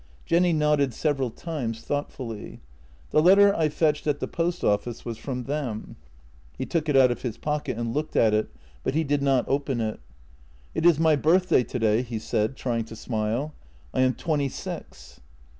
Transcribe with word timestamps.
Jenny 0.25 0.51
nodded 0.51 0.95
several 0.95 1.29
times 1.29 1.81
thoughtfully." 1.83 2.59
The 3.11 3.21
letter 3.21 3.55
I 3.55 3.69
fetched 3.69 4.07
at 4.07 4.19
the 4.19 4.27
post 4.27 4.63
office 4.63 5.05
was 5.05 5.19
from 5.19 5.43
them." 5.43 5.95
He 6.57 6.65
took 6.65 6.89
it 6.89 6.95
out 6.97 7.11
of 7.11 7.21
his 7.21 7.37
pocket 7.37 7.77
and 7.77 7.93
looked 7.93 8.15
at 8.15 8.33
it, 8.33 8.49
but 8.83 8.95
he 8.95 9.03
did 9.03 9.21
not 9.21 9.45
open 9.47 9.79
it." 9.79 9.99
It 10.73 10.87
is 10.87 10.97
my 10.99 11.15
birthday 11.15 11.63
today," 11.63 12.01
he 12.01 12.17
said, 12.17 12.55
trying 12.55 12.85
to 12.85 12.95
smile." 12.95 13.53
I 13.93 13.99
am 14.01 14.15
twenty 14.15 14.49
six." 14.49 15.19